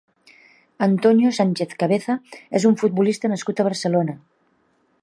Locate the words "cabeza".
1.83-2.17